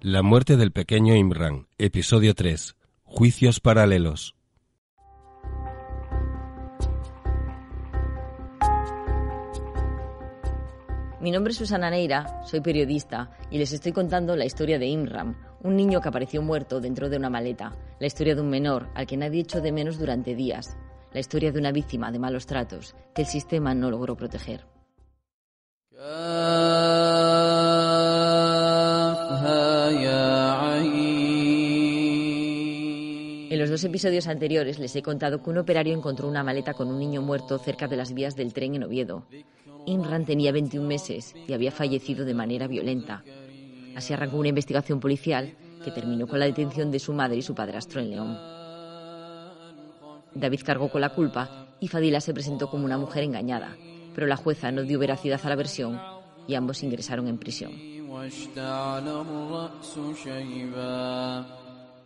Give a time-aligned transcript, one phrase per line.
[0.00, 2.76] La muerte del pequeño Imran, episodio 3.
[3.02, 4.36] Juicios paralelos.
[11.20, 15.36] Mi nombre es Susana Neira, soy periodista y les estoy contando la historia de Imran,
[15.64, 19.08] un niño que apareció muerto dentro de una maleta, la historia de un menor al
[19.08, 20.76] que nadie echó de menos durante días,
[21.12, 24.64] la historia de una víctima de malos tratos que el sistema no logró proteger.
[33.50, 36.88] En los dos episodios anteriores les he contado que un operario encontró una maleta con
[36.88, 39.26] un niño muerto cerca de las vías del tren en Oviedo.
[39.86, 43.24] Imran tenía 21 meses y había fallecido de manera violenta.
[43.96, 47.54] Así arrancó una investigación policial que terminó con la detención de su madre y su
[47.54, 48.38] padrastro en León.
[50.34, 53.76] David cargó con la culpa y Fadila se presentó como una mujer engañada,
[54.14, 55.98] pero la jueza no dio veracidad a la versión
[56.46, 57.97] y ambos ingresaron en prisión.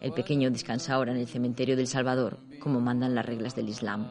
[0.01, 4.11] El pequeño descansa ahora en el cementerio del Salvador, como mandan las reglas del Islam.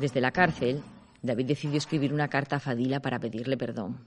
[0.00, 0.82] Desde la cárcel,
[1.22, 4.06] David decidió escribir una carta a Fadila para pedirle perdón.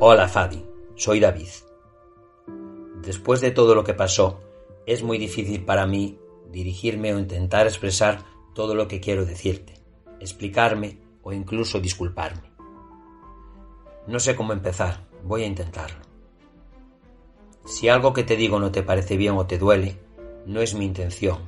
[0.00, 1.48] Hola Fadi, soy David.
[3.02, 4.40] Después de todo lo que pasó,
[4.86, 6.18] es muy difícil para mí
[6.50, 8.24] dirigirme o intentar expresar
[8.54, 9.77] todo lo que quiero decirte,
[10.20, 12.50] explicarme o incluso disculparme.
[14.06, 16.00] No sé cómo empezar, voy a intentarlo.
[17.64, 20.00] Si algo que te digo no te parece bien o te duele,
[20.46, 21.38] no es mi intención.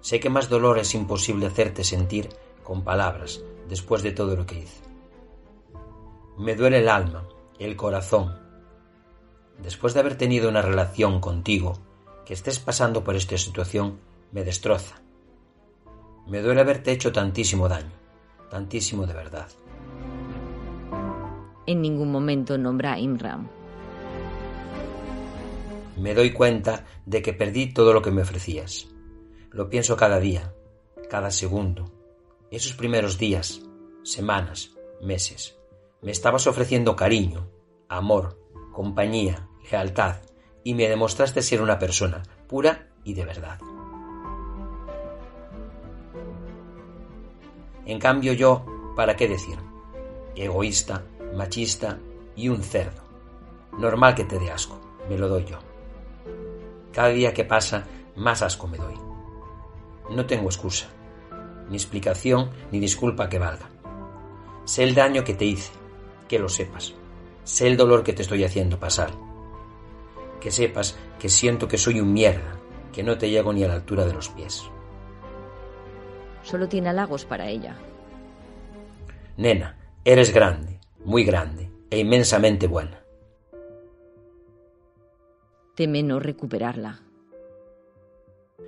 [0.00, 2.28] Sé que más dolor es imposible hacerte sentir
[2.62, 4.82] con palabras después de todo lo que hice.
[6.38, 7.26] Me duele el alma,
[7.58, 8.38] el corazón.
[9.58, 11.78] Después de haber tenido una relación contigo,
[12.24, 13.98] que estés pasando por esta situación
[14.30, 15.00] me destroza.
[16.26, 17.92] Me duele haberte hecho tantísimo daño,
[18.50, 19.48] tantísimo de verdad
[21.66, 23.50] en ningún momento nombra a Imran.
[25.96, 28.88] Me doy cuenta de que perdí todo lo que me ofrecías.
[29.50, 30.54] Lo pienso cada día,
[31.10, 31.92] cada segundo.
[32.50, 33.62] Esos primeros días,
[34.02, 35.56] semanas, meses.
[36.02, 37.50] Me estabas ofreciendo cariño,
[37.88, 38.38] amor,
[38.72, 40.16] compañía, lealtad,
[40.62, 43.58] y me demostraste ser una persona pura y de verdad.
[47.86, 48.64] En cambio yo,
[48.96, 49.58] ¿para qué decir?
[50.34, 51.04] Egoísta,
[51.34, 51.98] machista
[52.34, 53.02] y un cerdo.
[53.78, 55.58] Normal que te dé asco, me lo doy yo.
[56.92, 57.86] Cada día que pasa,
[58.16, 58.94] más asco me doy.
[60.10, 60.88] No tengo excusa,
[61.68, 63.68] ni explicación, ni disculpa que valga.
[64.64, 65.72] Sé el daño que te hice,
[66.28, 66.94] que lo sepas.
[67.44, 69.10] Sé el dolor que te estoy haciendo pasar.
[70.40, 72.56] Que sepas que siento que soy un mierda,
[72.92, 74.64] que no te llego ni a la altura de los pies.
[76.46, 77.76] Solo tiene halagos para ella.
[79.36, 80.76] Nena, eres grande
[81.06, 83.00] muy grande e inmensamente buena.
[85.76, 87.00] Teme no recuperarla.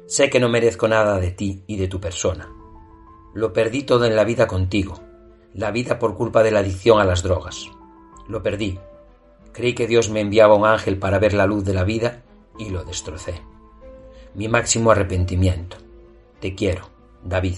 [0.06, 2.48] Sé que no merezco nada de ti y de tu persona.
[3.34, 5.00] Lo perdí todo en la vida contigo,
[5.52, 7.66] la vida por culpa de la adicción a las drogas.
[8.28, 8.78] Lo perdí.
[9.52, 12.22] Creí que Dios me enviaba un ángel para ver la luz de la vida
[12.56, 13.42] y lo destrocé.
[14.34, 15.76] Mi máximo arrepentimiento.
[16.38, 16.88] Te quiero,
[17.24, 17.56] David.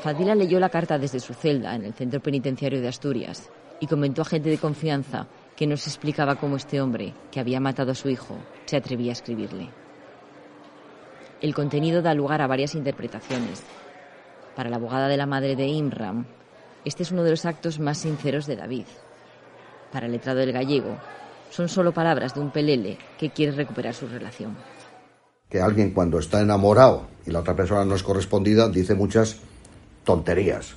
[0.00, 3.50] Fadila leyó la carta desde su celda en el centro penitenciario de Asturias
[3.80, 7.60] y comentó a gente de confianza que no se explicaba cómo este hombre, que había
[7.60, 9.68] matado a su hijo, se atrevía a escribirle.
[11.42, 13.62] El contenido da lugar a varias interpretaciones.
[14.56, 16.24] Para la abogada de la madre de Imram,
[16.84, 18.86] este es uno de los actos más sinceros de David.
[19.92, 20.96] Para el letrado del gallego,
[21.50, 24.56] son solo palabras de un pelele que quiere recuperar su relación.
[25.50, 29.36] Que alguien cuando está enamorado y la otra persona no es correspondida dice muchas
[30.04, 30.74] tonterías.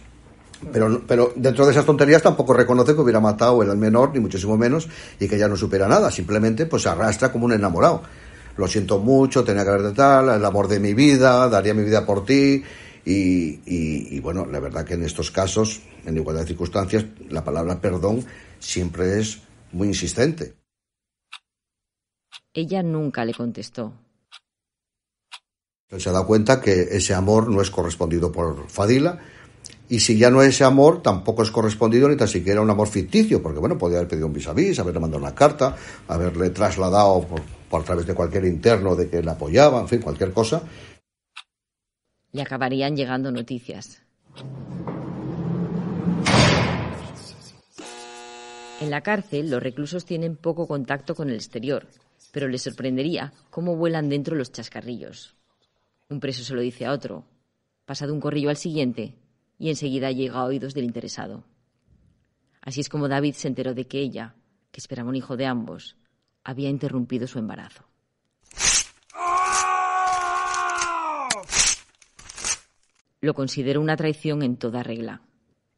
[0.71, 4.57] Pero, pero dentro de esas tonterías tampoco reconoce que hubiera matado el menor, ni muchísimo
[4.57, 4.87] menos,
[5.19, 6.09] y que ya no supera nada.
[6.09, 8.01] Simplemente pues se arrastra como un enamorado.
[8.55, 11.83] Lo siento mucho, tenía que haber de tal, el amor de mi vida, daría mi
[11.83, 12.63] vida por ti.
[13.05, 17.81] Y, y, bueno, la verdad que en estos casos, en igualdad de circunstancias, la palabra
[17.81, 18.23] perdón
[18.59, 19.41] siempre es
[19.73, 20.53] muy insistente.
[22.53, 23.93] Ella nunca le contestó.
[25.97, 29.19] Se da cuenta que ese amor no es correspondido por Fadila
[29.89, 32.87] y si ya no es ese amor, tampoco es correspondido ni tan siquiera un amor
[32.87, 35.75] ficticio, porque bueno, podría haber pedido un vis a vis, haberle mandado una carta,
[36.07, 40.31] haberle trasladado por, por través de cualquier interno de que le apoyaba, en fin, cualquier
[40.31, 40.63] cosa.
[42.31, 44.01] Y acabarían llegando noticias.
[48.79, 51.87] En la cárcel, los reclusos tienen poco contacto con el exterior,
[52.31, 55.35] pero les sorprendería cómo vuelan dentro los chascarrillos.
[56.09, 57.25] Un preso se lo dice a otro,
[57.85, 59.17] pasa de un corrillo al siguiente
[59.57, 61.43] y enseguida llega a oídos del interesado.
[62.61, 64.35] Así es como David se enteró de que ella,
[64.71, 65.97] que esperaba un hijo de ambos,
[66.43, 67.85] había interrumpido su embarazo.
[73.21, 75.21] Lo consideró una traición en toda regla.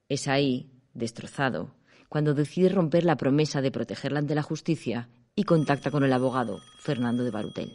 [0.10, 1.76] Es ahí, destrozado,
[2.10, 6.60] cuando decide romper la promesa de protegerla ante la justicia y contacta con el abogado
[6.80, 7.74] Fernando de Barutel.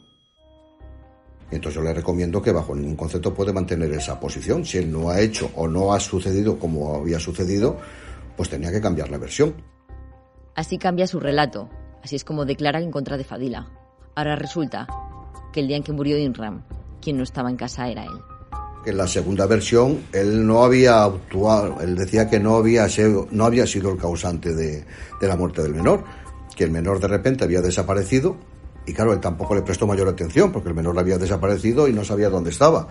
[1.51, 4.65] Entonces yo le recomiendo que bajo ningún concepto puede mantener esa posición.
[4.65, 7.79] Si él no ha hecho o no ha sucedido como había sucedido,
[8.37, 9.55] pues tenía que cambiar la versión.
[10.55, 11.69] Así cambia su relato.
[12.03, 13.69] Así es como declara en contra de Fadila.
[14.15, 14.87] Ahora resulta
[15.53, 16.63] que el día en que murió Inram,
[17.01, 18.21] quien no estaba en casa era él.
[18.85, 23.27] Que en la segunda versión él no había actuado, él decía que no había sido,
[23.31, 24.85] no había sido el causante de,
[25.21, 26.05] de la muerte del menor,
[26.57, 28.37] que el menor de repente había desaparecido
[28.91, 32.05] y claro, él tampoco le prestó mayor atención porque el menor había desaparecido y no
[32.05, 32.89] sabía dónde estaba.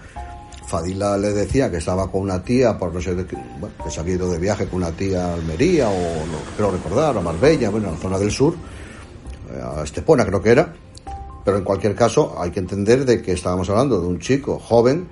[0.65, 3.25] Fadila le decía que estaba con una tía, por no sé, de,
[3.59, 6.71] bueno, que se había ido de viaje con una tía a Almería o no creo
[6.71, 8.53] recordar, a Marbella, bueno, en la zona del sur,
[9.51, 10.73] eh, a Estepona creo que era.
[11.43, 15.09] Pero en cualquier caso hay que entender de que estábamos hablando de un chico joven,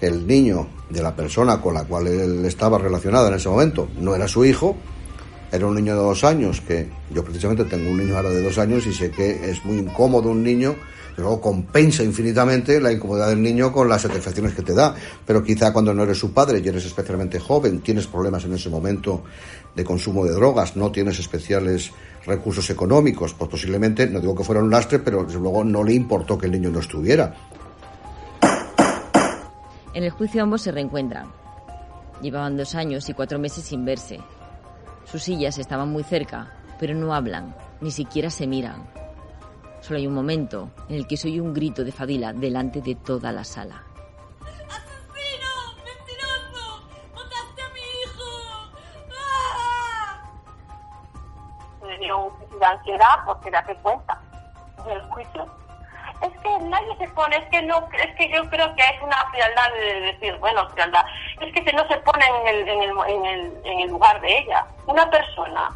[0.00, 3.88] que el niño de la persona con la cual él estaba relacionado en ese momento
[4.00, 4.74] no era su hijo,
[5.54, 8.58] era un niño de dos años, que yo precisamente tengo un niño ahora de dos
[8.58, 10.74] años y sé que es muy incómodo un niño,
[11.16, 14.96] y luego compensa infinitamente la incomodidad del niño con las satisfacciones que te da.
[15.24, 18.68] Pero quizá cuando no eres su padre y eres especialmente joven, tienes problemas en ese
[18.68, 19.22] momento
[19.76, 21.92] de consumo de drogas, no tienes especiales
[22.26, 25.94] recursos económicos, pues posiblemente, no digo que fuera un lastre, pero desde luego no le
[25.94, 27.32] importó que el niño no estuviera.
[29.92, 31.28] En el juicio ambos se reencuentran.
[32.20, 34.18] Llevaban dos años y cuatro meses sin verse.
[35.04, 38.88] Sus sillas estaban muy cerca, pero no hablan, ni siquiera se miran.
[39.80, 43.30] Solo hay un momento en el que soy un grito de Fadila delante de toda
[43.32, 43.82] la sala.
[44.40, 45.50] ¡Asesino!
[45.84, 46.88] ¡Mentiroso!
[47.14, 48.72] ¡Mataste a mi hijo!
[49.20, 50.30] ¡Ah!
[51.86, 54.20] le dio un crisis de ansiedad porque date cuenta
[54.86, 55.46] en el juicio.
[56.22, 59.16] Es que nadie se pone, es que no, es que yo creo que es una
[59.30, 61.04] frialdad de decir, bueno, frialdad,
[61.40, 64.38] es que no se pone en el, en el, en el, en el lugar de
[64.38, 64.66] ella.
[64.86, 65.70] Una persona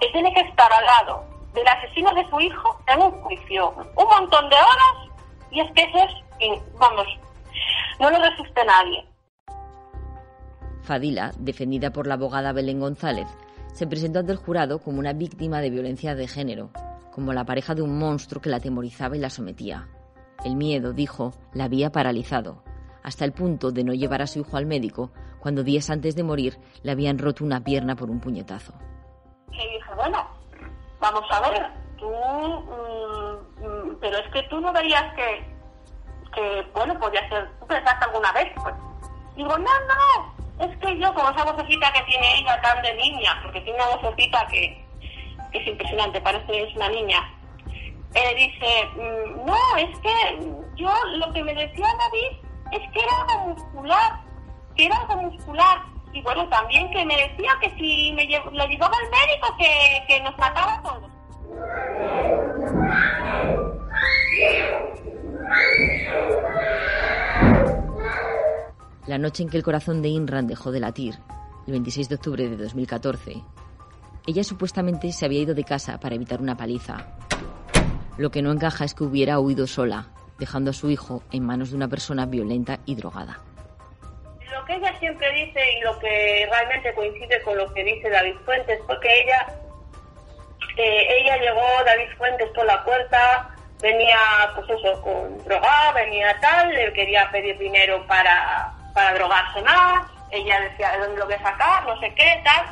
[0.00, 1.24] que tiene que estar al lado
[1.54, 5.12] del asesino de su hijo en un juicio un montón de horas
[5.50, 5.98] y es que eso
[6.40, 7.06] es, vamos,
[8.00, 9.06] no lo resiste nadie.
[10.82, 13.28] Fadila, defendida por la abogada Belén González,
[13.72, 16.70] se presentó ante el jurado como una víctima de violencia de género,
[17.12, 19.88] como la pareja de un monstruo que la atemorizaba y la sometía.
[20.44, 22.64] El miedo, dijo, la había paralizado,
[23.02, 25.10] hasta el punto de no llevar a su hijo al médico
[25.40, 28.72] cuando días antes de morir le habían roto una pierna por un puñetazo.
[29.50, 30.26] Y dije, bueno,
[31.00, 31.66] vamos a ver,
[31.98, 35.44] tú, mm, mm, pero es que tú no veías que,
[36.34, 38.74] que bueno, podía ser, tú pensaste alguna vez, pues.
[39.36, 43.40] Digo, no, no, es que yo, como esa vocecita que tiene ella tan de niña,
[43.42, 44.84] porque tiene una vocecita que,
[45.50, 47.18] que es impresionante, parece que es una niña,
[48.14, 50.38] eh, dice, mm, no, es que
[50.76, 52.41] yo lo que me decía David
[52.72, 54.20] es que era algo muscular,
[54.76, 55.78] que era algo muscular.
[56.12, 60.04] Y bueno, también que me decía que si me lle- lo llevaba al médico que,
[60.08, 61.10] que nos mataba a todos.
[69.06, 71.18] La noche en que el corazón de Inran dejó de latir,
[71.66, 73.42] el 26 de octubre de 2014,
[74.26, 77.16] ella supuestamente se había ido de casa para evitar una paliza.
[78.16, 80.10] Lo que no encaja es que hubiera huido sola,
[80.42, 83.38] dejando a su hijo en manos de una persona violenta y drogada.
[84.52, 88.34] Lo que ella siempre dice y lo que realmente coincide con lo que dice David
[88.44, 89.46] Fuentes, porque ella,
[90.76, 94.18] eh, ella llegó, David Fuentes, por la puerta, venía,
[94.56, 100.60] pues eso, con drogada, venía tal, le quería pedir dinero para, para drogarse más, ella
[100.60, 101.86] decía, ¿de dónde lo voy a sacar?
[101.86, 102.66] No sé qué, tal.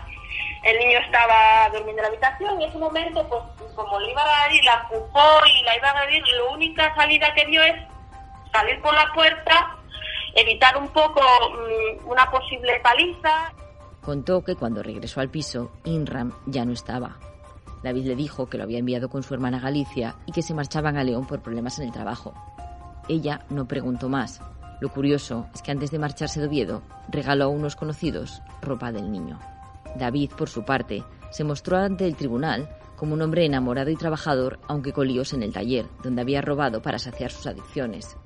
[0.63, 4.23] El niño estaba durmiendo en la habitación y en ese momento, pues, como le iba
[4.23, 7.75] a agredir, la empujó y la iba a agredir, la única salida que dio es
[8.53, 9.77] salir por la puerta,
[10.35, 13.53] evitar un poco mm, una posible paliza.
[14.03, 17.19] Contó que cuando regresó al piso, Inram ya no estaba.
[17.83, 20.55] David le dijo que lo había enviado con su hermana a Galicia y que se
[20.55, 22.35] marchaban a León por problemas en el trabajo.
[23.09, 24.41] Ella no preguntó más.
[24.81, 29.11] Lo curioso es que antes de marcharse de Oviedo, regaló a unos conocidos ropa del
[29.11, 29.39] niño.
[29.97, 34.59] David, por su parte, se mostró ante el tribunal como un hombre enamorado y trabajador,
[34.69, 38.17] aunque con líos en el taller, donde había robado para saciar sus adicciones.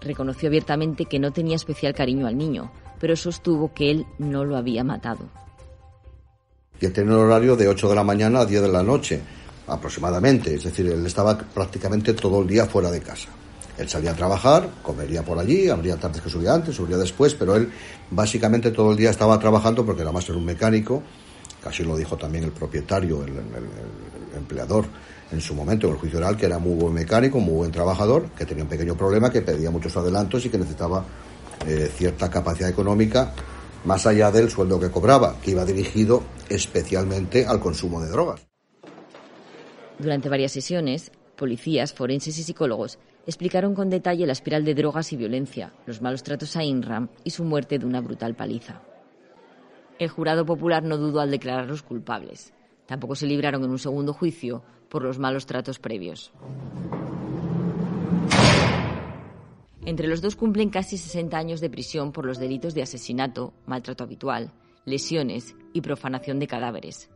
[0.00, 4.56] Reconoció abiertamente que no tenía especial cariño al niño, pero sostuvo que él no lo
[4.56, 5.28] había matado.
[6.80, 9.20] Él tenía un horario de 8 de la mañana a 10 de la noche,
[9.66, 10.54] aproximadamente.
[10.54, 13.28] Es decir, él estaba prácticamente todo el día fuera de casa.
[13.78, 17.54] Él salía a trabajar, comería por allí, habría tardes que subía antes, subía después, pero
[17.54, 17.70] él
[18.10, 21.02] básicamente todo el día estaba trabajando porque además era un mecánico,
[21.62, 23.32] casi lo dijo también el propietario, el,
[24.36, 24.86] empleador
[25.32, 28.30] en su momento en el juicio oral, que era muy buen mecánico, muy buen trabajador,
[28.36, 31.04] que tenía un pequeño problema, que pedía muchos adelantos y que necesitaba
[31.66, 33.32] eh, cierta capacidad económica
[33.84, 38.40] más allá del sueldo que cobraba, que iba dirigido especialmente al consumo de drogas.
[39.98, 45.16] Durante varias sesiones, policías, forenses y psicólogos explicaron con detalle la espiral de drogas y
[45.18, 48.80] violencia, los malos tratos a Inram y su muerte de una brutal paliza.
[49.98, 52.54] El jurado popular no dudó al declararlos culpables.
[52.86, 56.32] Tampoco se libraron en un segundo juicio por los malos tratos previos.
[59.84, 64.04] Entre los dos cumplen casi 60 años de prisión por los delitos de asesinato, maltrato
[64.04, 64.52] habitual,
[64.86, 67.10] lesiones y profanación de cadáveres.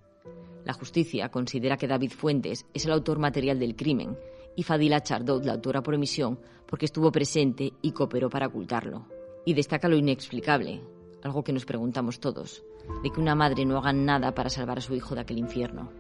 [0.67, 4.19] La justicia considera que David Fuentes es el autor material del crimen
[4.57, 9.07] y Fadila Chardot la autora por emisión porque estuvo presente y cooperó para ocultarlo.
[9.45, 10.83] Y destaca lo inexplicable,
[11.23, 12.65] algo que nos preguntamos todos,
[13.03, 15.91] de que una madre no haga nada para salvar a su hijo de aquel infierno.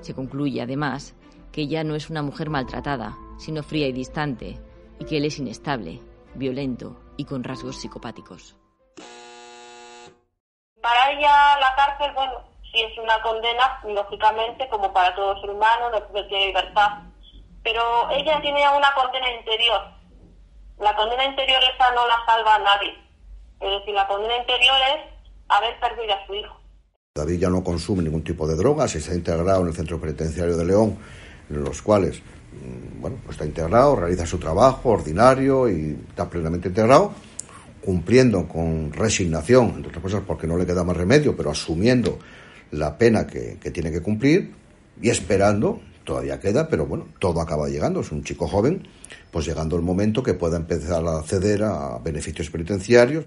[0.00, 1.14] Se concluye, además,
[1.52, 4.60] que ella no es una mujer maltratada, sino fría y distante,
[4.98, 6.00] y que él es inestable,
[6.34, 8.56] violento y con rasgos psicopáticos.
[10.80, 12.32] Para ella la cárcel, bueno,
[12.78, 17.02] sí es una condena, lógicamente, como para todo ser humano, no tiene libertad.
[17.62, 19.80] Pero ella tiene una condena interior.
[20.78, 22.94] La condena interior esa no la salva a nadie.
[23.60, 25.12] Es decir, la condena interior es
[25.48, 26.56] haber perdido a su hijo.
[27.14, 30.64] David ya no consume ningún tipo de drogas, está integrado en el centro penitenciario de
[30.64, 30.98] León,
[31.50, 36.68] en los cuales, mm, bueno, pues está integrado, realiza su trabajo ordinario y está plenamente
[36.68, 37.12] integrado,
[37.84, 42.20] cumpliendo con resignación, entre otras cosas porque no le queda más remedio, pero asumiendo
[42.70, 44.52] la pena que, que tiene que cumplir
[45.00, 48.88] y esperando, todavía queda, pero bueno, todo acaba llegando, es un chico joven,
[49.30, 53.26] pues llegando el momento que pueda empezar a acceder a beneficios penitenciarios.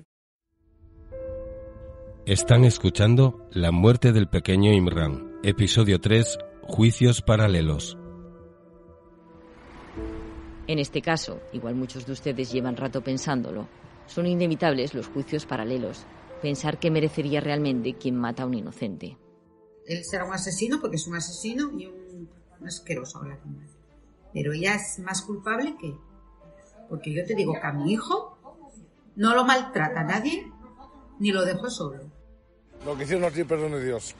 [2.26, 7.98] Están escuchando La muerte del pequeño Imran, episodio 3, Juicios paralelos.
[10.68, 13.68] En este caso, igual muchos de ustedes llevan rato pensándolo,
[14.06, 16.06] son inevitables los juicios paralelos,
[16.42, 19.18] pensar qué merecería realmente quien mata a un inocente.
[19.88, 23.68] Él será un asesino porque es un asesino y un, un asqueroso hablar con él.
[24.34, 25.96] Pero ella es más culpable que...
[26.90, 28.38] Porque yo te digo que a mi hijo
[29.16, 30.52] no lo maltrata nadie
[31.20, 32.12] ni lo dejó solo.
[32.86, 34.16] Lo que hicieron no tiene perdón de Dios.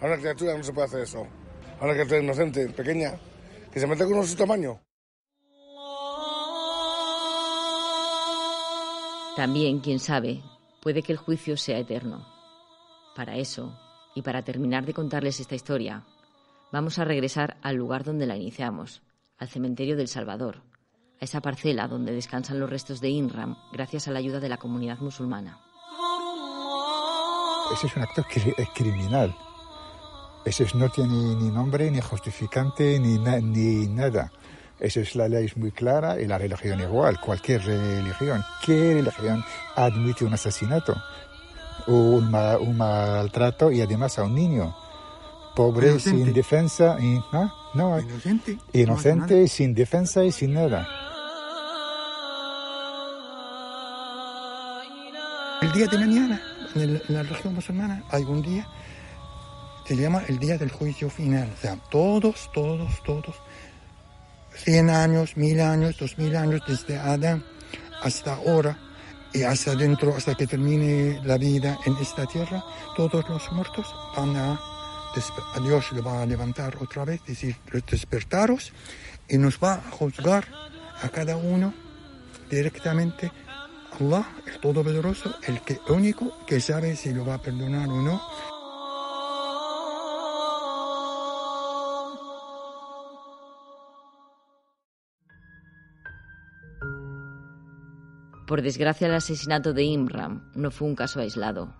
[0.00, 1.26] A una criatura no se puede hacer eso.
[1.80, 3.18] A una criatura inocente, pequeña,
[3.72, 4.80] que se mete con uno de su tamaño.
[9.36, 10.42] También, quién sabe,
[10.80, 12.24] puede que el juicio sea eterno.
[13.16, 13.76] Para eso,
[14.14, 16.02] y para terminar de contarles esta historia,
[16.72, 19.02] vamos a regresar al lugar donde la iniciamos,
[19.38, 20.62] al cementerio del Salvador,
[21.20, 24.56] a esa parcela donde descansan los restos de Inram gracias a la ayuda de la
[24.58, 25.58] comunidad musulmana.
[27.72, 29.34] Ese es un acto cri- criminal.
[30.44, 34.30] Ese es- no tiene ni nombre, ni justificante, ni, ni nada.
[34.78, 37.18] Esa es la ley es muy clara y la religión igual.
[37.20, 39.42] Cualquier religión, ¿qué religión
[39.76, 40.94] admite un asesinato?
[41.86, 44.74] Un, ma- un maltrato y además a un niño?
[45.54, 46.24] Pobre, Inocente.
[46.24, 47.52] sin defensa, y, ¿ah?
[47.74, 48.58] no, Inocente.
[48.72, 50.88] inocente, sin defensa y sin nada.
[55.62, 56.42] El día de mañana,
[56.74, 58.66] en, el- en la religión musulmana, hay un día,
[59.86, 61.50] se llama el día del juicio final.
[61.56, 63.36] O sea, todos, todos, todos,
[64.56, 67.44] 100 años, 1000 años, 2000 años desde Adán
[68.02, 68.78] hasta ahora
[69.34, 72.64] y hasta dentro, hasta que termine la vida en esta tierra,
[72.96, 77.56] todos los muertos van a, a Dios le va a levantar otra vez, decir,
[77.90, 78.72] despertaros
[79.28, 80.46] y nos va a juzgar
[81.02, 81.74] a cada uno
[82.48, 83.32] directamente
[84.00, 88.22] Allah, el Todopoderoso, el que único que sabe si lo va a perdonar o no.
[98.46, 101.74] Por desgracia, el asesinato de Imram no fue un caso aislado.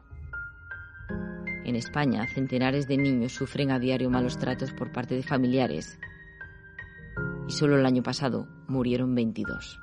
[1.65, 5.99] En España, centenares de niños sufren a diario malos tratos por parte de familiares.
[7.49, 9.79] Y solo el año pasado murieron 22.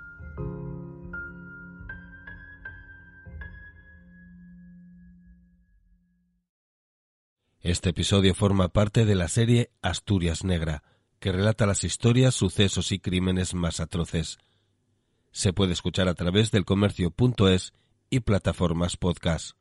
[7.62, 10.82] Este episodio forma parte de la serie Asturias Negra,
[11.20, 14.40] que relata las historias, sucesos y crímenes más atroces.
[15.32, 17.74] Se puede escuchar a través del comercio.es
[18.10, 19.61] y plataformas podcast.